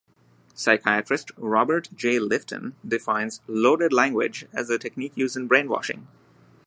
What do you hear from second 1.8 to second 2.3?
Jay